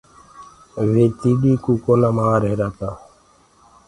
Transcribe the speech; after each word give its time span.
وي 0.91 1.03
تيڏينٚ 1.19 1.61
ڪو 1.63 1.71
ڪونآ 1.83 2.09
مر 2.15 2.35
رهيرآ 2.43 2.67
تآ۔ 2.77 2.89